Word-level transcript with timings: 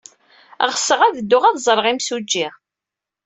Ɣseɣ 0.71 0.99
ad 1.03 1.13
dduɣ 1.19 1.43
ad 1.45 1.57
ẓreɣ 1.65 1.85
imsujji. 1.91 2.47